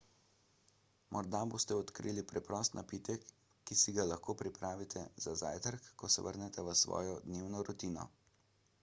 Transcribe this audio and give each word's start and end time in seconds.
morda 1.15 1.41
boste 1.51 1.75
odkrili 1.81 2.23
preprost 2.31 2.77
napitek 2.79 3.27
ki 3.71 3.77
si 3.83 3.95
ga 3.99 4.05
lahko 4.13 4.35
pripravite 4.41 5.05
za 5.27 5.37
zajtrk 5.45 5.93
ko 6.03 6.13
se 6.15 6.27
vrnete 6.29 6.69
v 6.71 6.77
svojo 6.85 7.17
dnevno 7.29 7.65
rutino 7.71 8.13